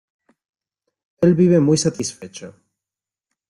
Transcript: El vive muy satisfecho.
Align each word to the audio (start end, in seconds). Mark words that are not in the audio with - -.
El 1.21 1.35
vive 1.35 1.59
muy 1.59 1.77
satisfecho. 1.77 2.55